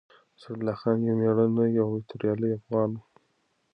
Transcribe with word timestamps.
اسدالله 0.37 0.73
خان 0.79 0.97
يو 1.07 1.13
مېړنی 1.19 1.73
او 1.83 1.89
توريالی 2.07 2.49
افغان 2.57 2.89
و. 2.95 3.01